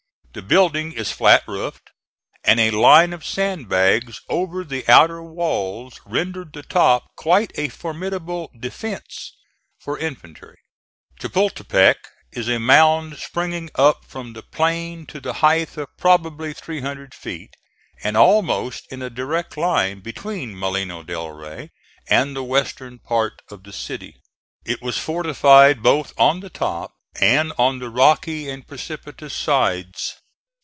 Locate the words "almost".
18.15-18.87